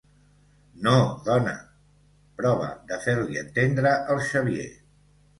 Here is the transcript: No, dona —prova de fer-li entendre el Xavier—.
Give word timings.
No, 0.85 0.93
dona 1.25 1.51
—prova 1.65 2.69
de 2.91 2.97
fer-li 3.03 3.37
entendre 3.43 3.91
el 4.15 4.23
Xavier—. 4.31 4.73